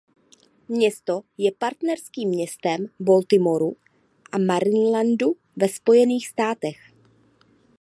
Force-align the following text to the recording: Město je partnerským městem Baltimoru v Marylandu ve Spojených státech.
Město 0.67 1.21
je 1.37 1.51
partnerským 1.57 2.29
městem 2.29 2.85
Baltimoru 2.99 3.75
v 4.33 4.45
Marylandu 4.45 5.35
ve 5.55 5.69
Spojených 5.69 6.27
státech. 6.27 6.75